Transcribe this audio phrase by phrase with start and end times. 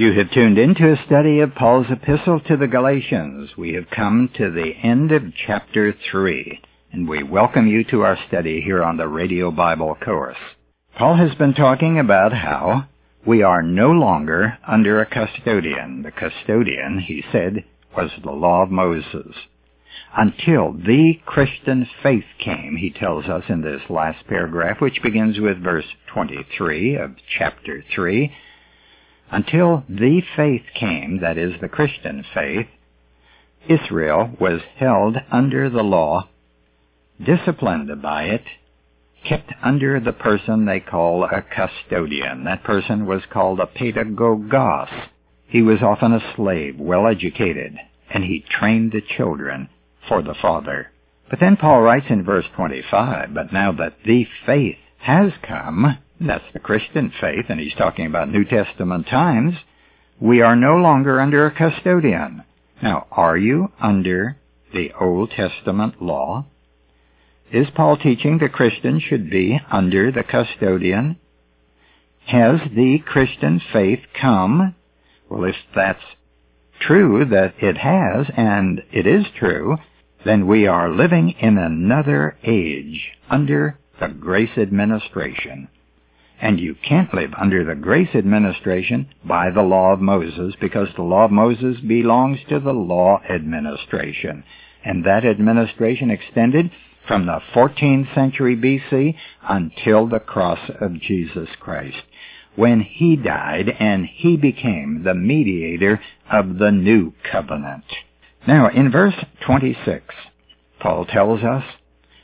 [0.00, 3.50] You have tuned into a study of Paul's epistle to the Galatians.
[3.58, 6.58] We have come to the end of chapter 3,
[6.90, 10.38] and we welcome you to our study here on the Radio Bible Course.
[10.96, 12.86] Paul has been talking about how
[13.26, 16.02] we are no longer under a custodian.
[16.02, 19.36] The custodian, he said, was the law of Moses.
[20.16, 25.62] Until the Christian faith came, he tells us in this last paragraph, which begins with
[25.62, 28.32] verse 23 of chapter 3,
[29.30, 32.66] until the faith came, that is the Christian faith,
[33.68, 36.28] Israel was held under the law,
[37.24, 38.44] disciplined by it,
[39.24, 42.44] kept under the person they call a custodian.
[42.44, 44.88] That person was called a pedagogos.
[45.46, 47.76] He was often a slave, well educated,
[48.08, 49.68] and he trained the children
[50.08, 50.90] for the Father.
[51.28, 55.98] But then Paul writes in verse 25, But now that the faith has come,
[56.28, 59.54] that's the Christian faith, and he's talking about New Testament times,
[60.20, 62.44] we are no longer under a custodian.
[62.82, 64.36] Now, are you under
[64.72, 66.46] the Old Testament law?
[67.52, 71.16] Is Paul teaching the Christian should be under the custodian?
[72.26, 74.74] Has the Christian faith come?
[75.28, 76.04] Well, if that's
[76.80, 79.78] true that it has, and it is true,
[80.24, 85.68] then we are living in another age under the grace administration.
[86.40, 91.02] And you can't live under the grace administration by the law of Moses because the
[91.02, 94.44] law of Moses belongs to the law administration.
[94.82, 96.70] And that administration extended
[97.06, 102.02] from the 14th century BC until the cross of Jesus Christ,
[102.56, 107.84] when he died and he became the mediator of the new covenant.
[108.46, 110.04] Now, in verse 26,
[110.80, 111.64] Paul tells us,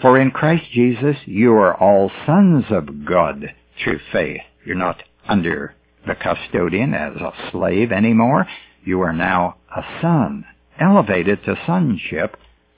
[0.00, 4.42] For in Christ Jesus you are all sons of God through faith.
[4.64, 5.74] You're not under
[6.06, 8.46] the custodian as a slave anymore.
[8.84, 10.44] You are now a son,
[10.80, 12.36] elevated to sonship,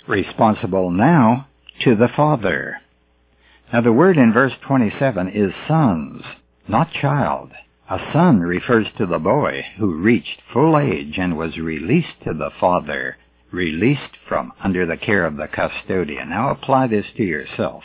[0.08, 1.46] responsible now
[1.84, 2.80] to the Father.
[3.72, 6.22] Now the word in verse 27 is sons,
[6.66, 7.52] not child.
[7.88, 12.50] A son refers to the boy who reached full age and was released to the
[12.60, 13.16] Father,
[13.52, 16.30] released from under the care of the custodian.
[16.30, 17.82] Now apply this to yourself.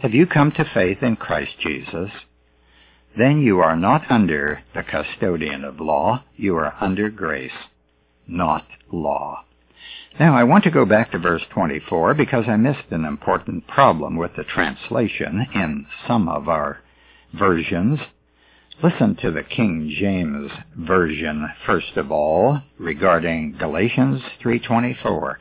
[0.00, 2.10] Have you come to faith in Christ Jesus?
[3.16, 7.50] Then you are not under the custodian of law, you are under grace,
[8.28, 9.44] not law.
[10.20, 14.16] Now I want to go back to verse 24 because I missed an important problem
[14.16, 16.78] with the translation in some of our
[17.36, 17.98] versions.
[18.80, 25.34] Listen to the King James Version first of all regarding Galatians 3.24.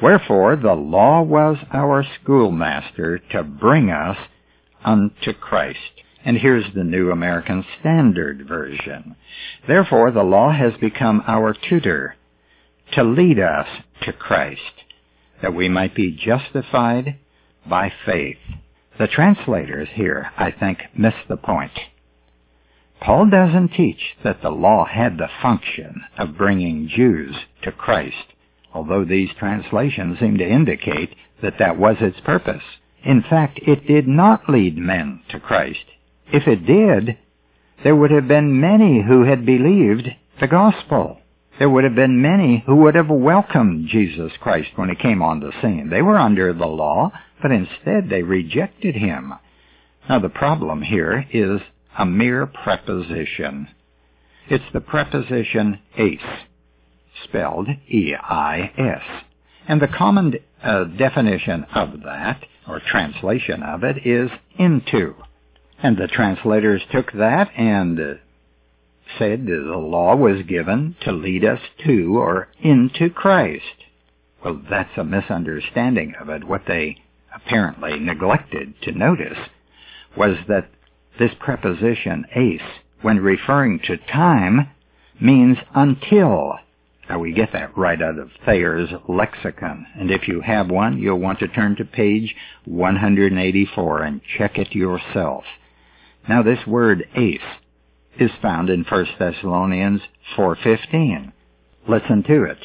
[0.00, 4.16] Wherefore the law was our schoolmaster to bring us
[4.84, 5.78] unto Christ.
[6.24, 9.16] And here's the New American Standard Version.
[9.66, 12.16] Therefore the law has become our tutor
[12.92, 13.66] to lead us
[14.02, 14.60] to Christ,
[15.40, 17.16] that we might be justified
[17.68, 18.38] by faith.
[18.98, 21.72] The translators here, I think, miss the point.
[23.00, 28.32] Paul doesn't teach that the law had the function of bringing Jews to Christ,
[28.74, 32.62] although these translations seem to indicate that that was its purpose.
[33.04, 35.84] In fact, it did not lead men to Christ.
[36.32, 37.18] If it did,
[37.82, 40.08] there would have been many who had believed
[40.40, 41.22] the gospel
[41.58, 45.40] there would have been many who would have welcomed Jesus Christ when he came on
[45.40, 45.90] the scene.
[45.90, 49.34] They were under the law, but instead they rejected him.
[50.08, 51.60] Now the problem here is
[51.96, 53.68] a mere preposition.
[54.48, 56.18] It's the preposition eis,
[57.24, 59.24] spelled E-I-S.
[59.68, 65.14] And the common uh, definition of that, or translation of it, is into.
[65.82, 68.14] And the translators took that and uh,
[69.18, 73.64] said that the law was given to lead us to or into Christ.
[74.44, 76.44] Well, that's a misunderstanding of it.
[76.44, 76.98] What they
[77.34, 79.38] apparently neglected to notice
[80.16, 80.68] was that
[81.18, 82.60] this preposition eis,
[83.02, 84.68] when referring to time,
[85.20, 86.58] means until.
[87.12, 91.18] Now we get that right out of Thayer's lexicon, and if you have one, you'll
[91.18, 95.44] want to turn to page 184 and check it yourself.
[96.26, 97.42] Now this word eis
[98.18, 100.00] is found in 1 Thessalonians
[100.38, 101.32] 4.15.
[101.86, 102.60] Listen to it.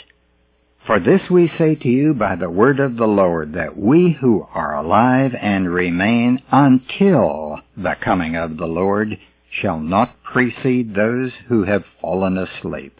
[0.86, 4.48] For this we say to you by the word of the Lord, that we who
[4.54, 9.20] are alive and remain until the coming of the Lord
[9.52, 12.98] shall not precede those who have fallen asleep.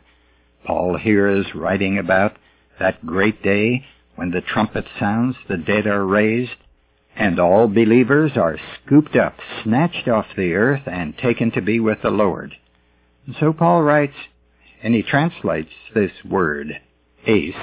[0.68, 2.36] Paul here is writing about
[2.78, 3.86] that great day
[4.16, 6.58] when the trumpet sounds, the dead are raised,
[7.16, 12.02] and all believers are scooped up, snatched off the earth, and taken to be with
[12.02, 12.54] the Lord.
[13.26, 14.18] And so Paul writes,
[14.84, 16.82] And he translates this word,
[17.26, 17.56] eis,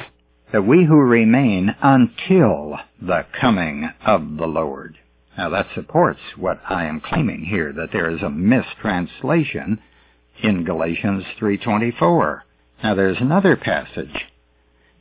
[0.50, 4.96] that we who remain until the coming of the Lord.
[5.36, 9.80] Now that supports what I am claiming here, that there is a mistranslation
[10.42, 12.40] in Galatians 3.24.
[12.84, 14.26] Now there's another passage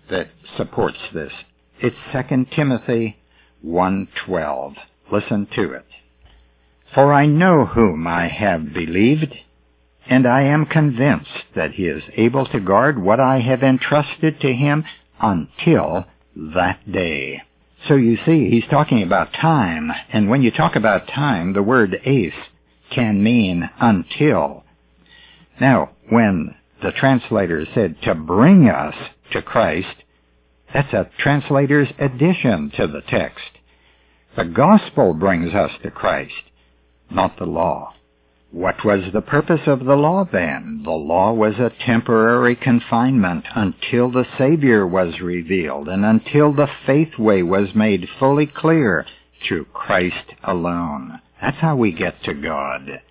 [0.09, 1.33] that supports this.
[1.81, 3.17] It's 2 Timothy
[3.65, 4.75] 1.12.
[5.11, 5.85] Listen to it.
[6.95, 9.35] For I know whom I have believed,
[10.07, 14.53] and I am convinced that he is able to guard what I have entrusted to
[14.53, 14.85] him
[15.19, 16.05] until
[16.37, 17.41] that day.
[17.89, 21.99] So you see, he's talking about time, and when you talk about time, the word
[22.07, 22.31] eis
[22.95, 24.63] can mean until.
[25.59, 28.95] Now, when the translator said to bring us
[29.31, 29.95] to Christ,
[30.73, 33.45] that's a translator's addition to the text.
[34.35, 36.33] The gospel brings us to Christ,
[37.09, 37.93] not the law.
[38.51, 40.81] What was the purpose of the law then?
[40.83, 47.17] The law was a temporary confinement until the Savior was revealed and until the faith
[47.17, 49.07] way was made fully clear
[49.47, 51.19] through Christ alone.
[51.41, 53.01] That's how we get to God.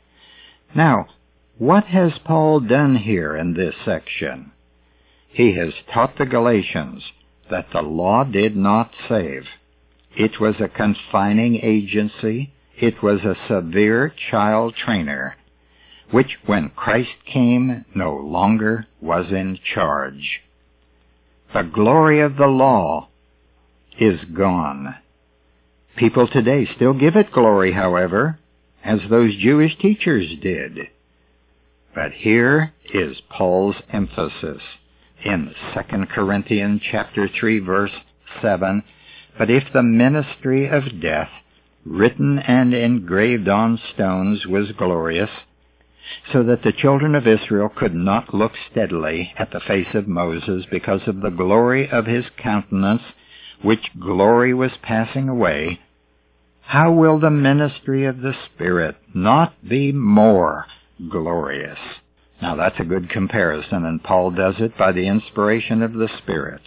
[0.75, 1.07] Now,
[1.63, 4.51] what has Paul done here in this section?
[5.29, 7.05] He has taught the Galatians
[7.51, 9.45] that the law did not save.
[10.17, 15.37] It was a confining agency it was a severe child trainer,
[16.11, 20.41] which when Christ came no longer was in charge.
[21.55, 23.09] The glory of the law
[24.01, 24.97] is gone.
[25.95, 28.41] People today still give it glory, however,
[28.83, 30.89] as those Jewish teachers did.
[31.95, 34.63] But here is Paul's emphasis
[35.25, 37.93] in 2 Corinthians chapter 3 verse
[38.41, 38.83] 7.
[39.37, 41.29] But if the ministry of death
[41.85, 45.31] written and engraved on stones, was glorious,
[46.33, 50.65] so that the children of Israel could not look steadily at the face of Moses
[50.71, 53.03] because of the glory of his countenance,
[53.63, 55.81] which glory was passing away,
[56.63, 60.67] how will the ministry of the Spirit not be more
[61.11, 61.79] glorious?
[62.41, 66.63] Now that's a good comparison, and Paul does it by the inspiration of the Spirit.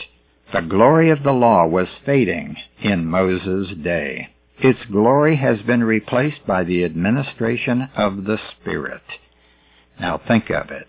[0.54, 4.30] The glory of the law was fading in Moses' day.
[4.60, 9.01] Its glory has been replaced by the administration of the Spirit.
[10.00, 10.88] Now think of it.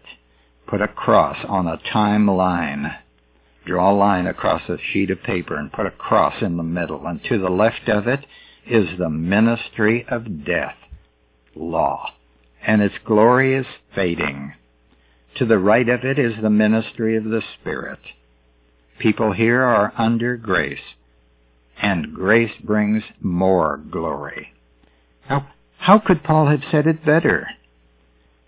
[0.68, 2.96] Put a cross on a timeline.
[3.66, 7.06] Draw a line across a sheet of paper and put a cross in the middle,
[7.06, 8.24] and to the left of it
[8.68, 10.76] is the ministry of death,
[11.56, 12.12] law,
[12.66, 14.52] and its glory is fading.
[15.36, 18.00] To the right of it is the ministry of the Spirit.
[18.98, 20.80] People here are under grace
[21.80, 24.52] and grace brings more glory.
[25.28, 25.48] Now,
[25.78, 27.48] how could Paul have said it better?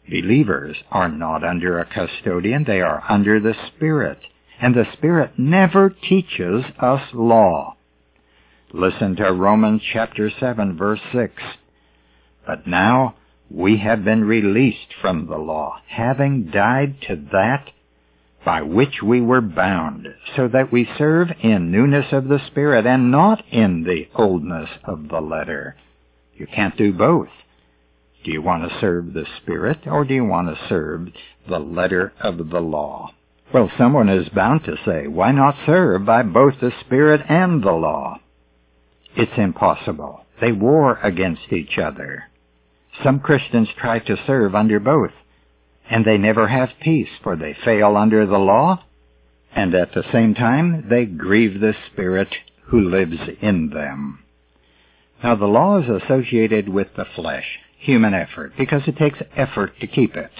[0.08, 4.18] Believers are not under a custodian, they are under the Spirit,
[4.60, 7.76] and the Spirit never teaches us law.
[8.72, 11.34] Listen to Romans chapter 7 verse 6.
[12.46, 13.14] But now
[13.50, 17.70] we have been released from the law, having died to that
[18.44, 20.06] by which we were bound,
[20.36, 25.08] so that we serve in newness of the Spirit and not in the oldness of
[25.08, 25.76] the letter.
[26.34, 27.28] You can't do both.
[28.24, 31.08] Do you want to serve the Spirit or do you want to serve
[31.48, 33.12] the letter of the law?
[33.52, 37.72] Well, someone is bound to say, why not serve by both the Spirit and the
[37.72, 38.20] law?
[39.16, 40.26] It's impossible.
[40.40, 42.24] They war against each other.
[43.02, 45.12] Some Christians try to serve under both
[45.90, 48.84] and they never have peace, for they fail under the law,
[49.54, 52.28] and at the same time they grieve the Spirit
[52.66, 54.22] who lives in them.
[55.22, 59.86] Now the law is associated with the flesh, human effort, because it takes effort to
[59.86, 60.30] keep it.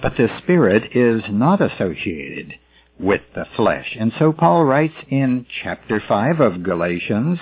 [0.00, 2.54] But the Spirit is not associated
[2.98, 3.96] with the flesh.
[3.98, 7.40] And so Paul writes in chapter 5 of Galatians,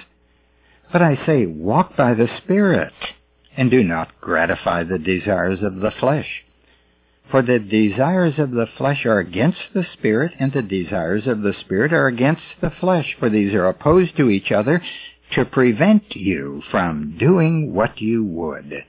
[0.90, 2.94] But I say, walk by the Spirit,
[3.56, 6.44] and do not gratify the desires of the flesh.
[7.30, 11.54] For the desires of the flesh are against the Spirit, and the desires of the
[11.60, 14.80] Spirit are against the flesh, for these are opposed to each other
[15.34, 18.84] to prevent you from doing what you would.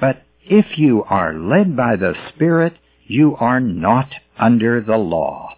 [0.00, 2.74] But if you are led by the Spirit,
[3.06, 5.57] you are not under the law.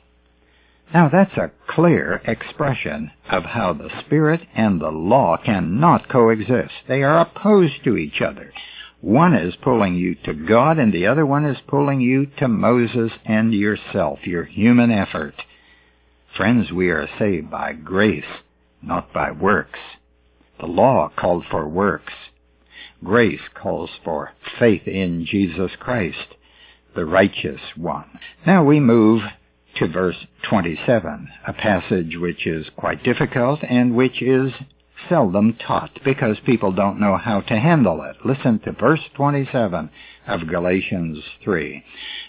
[0.92, 6.72] Now that's a clear expression of how the Spirit and the law cannot coexist.
[6.88, 8.52] They are opposed to each other.
[9.00, 13.12] One is pulling you to God and the other one is pulling you to Moses
[13.24, 15.34] and yourself, your human effort.
[16.36, 18.24] Friends, we are saved by grace,
[18.82, 19.78] not by works.
[20.58, 22.12] The law called for works.
[23.02, 26.36] Grace calls for faith in Jesus Christ.
[26.94, 28.18] the righteous one.
[28.46, 29.22] Now we move
[29.76, 34.52] to verse 27, a passage which is quite difficult and which is
[35.08, 38.16] seldom taught because people don't know how to handle it.
[38.24, 39.90] Listen to verse 27
[40.26, 41.84] of Galatians 3.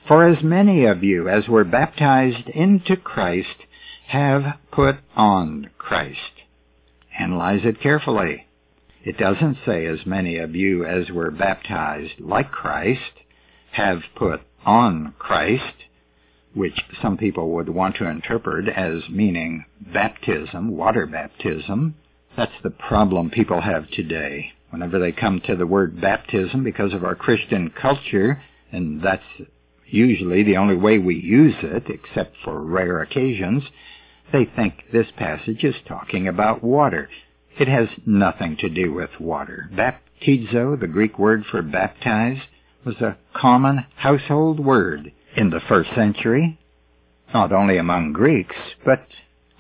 [0.08, 3.66] For as many of you as were baptized into Christ
[4.08, 6.18] have put on Christ.
[7.20, 8.48] Analyze it carefully.
[9.04, 13.00] It doesn't say as many of you as were baptized like Christ
[13.72, 15.86] have put on Christ,
[16.54, 21.96] which some people would want to interpret as meaning baptism, water baptism.
[22.36, 24.52] That's the problem people have today.
[24.70, 28.42] Whenever they come to the word baptism because of our Christian culture,
[28.72, 29.24] and that's
[29.86, 33.64] usually the only way we use it, except for rare occasions,
[34.32, 37.10] they think this passage is talking about water.
[37.60, 39.70] It has nothing to do with water.
[39.74, 42.38] Baptizo, the Greek word for baptize,
[42.86, 46.60] was a common household word in the first century,
[47.34, 49.08] not only among Greeks, but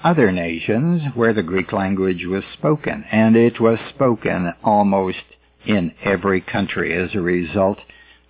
[0.03, 5.23] other nations where the Greek language was spoken, and it was spoken almost
[5.65, 7.77] in every country as a result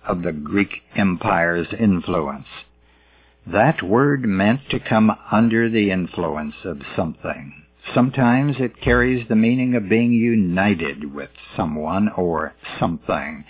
[0.06, 2.46] of the Greek Empire's influence.
[3.46, 7.64] That word meant to come under the influence of something.
[7.94, 13.44] Sometimes it carries the meaning of being united with someone or something.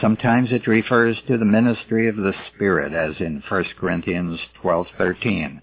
[0.00, 5.60] Sometimes it refers to the ministry of the Spirit, as in 1 Corinthians 12:13.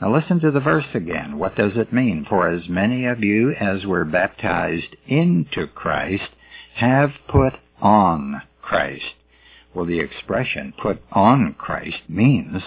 [0.00, 1.38] Now listen to the verse again.
[1.38, 2.24] What does it mean?
[2.24, 6.30] For as many of you as were baptized into Christ
[6.76, 9.14] have put on Christ.
[9.74, 12.62] Well, the expression put on Christ means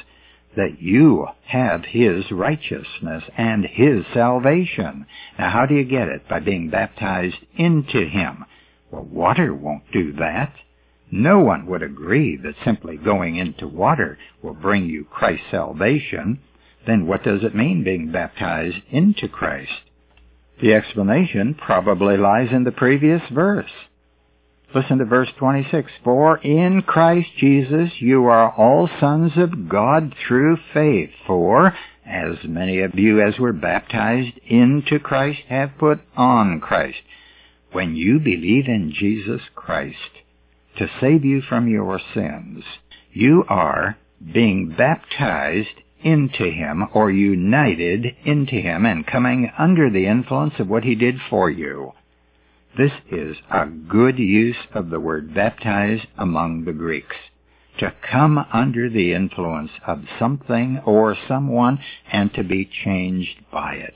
[0.55, 5.07] that you have His righteousness and His salvation.
[5.39, 6.27] Now, how do you get it?
[6.27, 8.45] By being baptized into Him.
[8.91, 10.53] Well, water won't do that.
[11.11, 16.39] No one would agree that simply going into water will bring you Christ's salvation
[16.87, 19.81] then what does it mean being baptized into Christ?
[20.61, 23.69] The explanation probably lies in the previous verse.
[24.73, 25.91] Listen to verse 26.
[26.03, 31.11] For in Christ Jesus you are all sons of God through faith.
[31.27, 31.73] For
[32.05, 36.99] as many of you as were baptized into Christ have put on Christ.
[37.73, 39.97] When you believe in Jesus Christ
[40.77, 42.63] to save you from your sins,
[43.11, 43.97] you are
[44.33, 50.83] being baptized into him or united into him and coming under the influence of what
[50.83, 51.91] he did for you.
[52.77, 57.15] This is a good use of the word baptize among the Greeks.
[57.79, 61.79] To come under the influence of something or someone
[62.11, 63.95] and to be changed by it.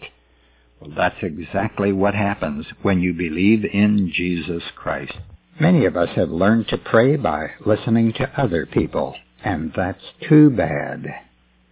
[0.79, 5.13] Well, that's exactly what happens when you believe in Jesus Christ.
[5.61, 10.49] Many of us have learned to pray by listening to other people, and that's too
[10.49, 11.05] bad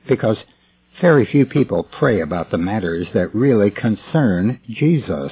[0.07, 0.37] because
[1.01, 5.31] very few people pray about the matters that really concern Jesus.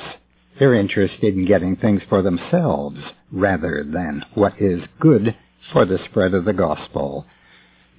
[0.57, 2.97] They're interested in getting things for themselves
[3.31, 5.35] rather than what is good
[5.71, 7.27] for the spread of the gospel.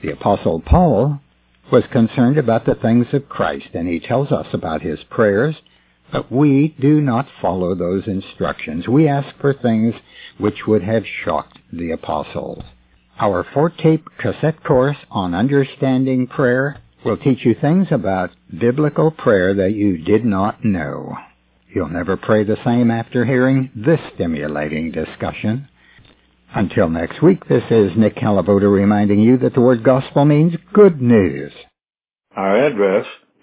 [0.03, 1.21] The Apostle Paul
[1.71, 5.55] was concerned about the things of Christ, and he tells us about his prayers,
[6.13, 8.89] but we do not follow those instructions.
[8.89, 9.95] We ask for things
[10.39, 12.63] which would have shocked the apostles.
[13.21, 19.75] Our four-tape cassette course on understanding prayer will teach you things about biblical prayer that
[19.75, 21.17] you did not know.
[21.75, 25.69] You'll never pray the same after hearing this stimulating discussion.
[26.55, 31.01] Until next week, this is Nick Calaboda reminding you that the word gospel means good
[31.01, 31.53] news.
[32.35, 33.07] Our address